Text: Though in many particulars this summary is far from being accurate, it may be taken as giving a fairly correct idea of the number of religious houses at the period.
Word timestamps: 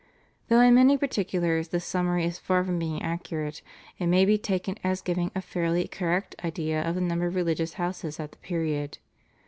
Though 0.47 0.61
in 0.61 0.73
many 0.73 0.97
particulars 0.97 1.67
this 1.67 1.85
summary 1.85 2.25
is 2.25 2.39
far 2.39 2.63
from 2.63 2.79
being 2.79 3.03
accurate, 3.03 3.61
it 3.99 4.07
may 4.07 4.25
be 4.25 4.35
taken 4.35 4.75
as 4.83 4.99
giving 4.99 5.29
a 5.35 5.43
fairly 5.43 5.87
correct 5.87 6.33
idea 6.43 6.81
of 6.81 6.95
the 6.95 7.01
number 7.01 7.27
of 7.27 7.35
religious 7.35 7.73
houses 7.73 8.19
at 8.19 8.31
the 8.31 8.39
period. 8.39 8.97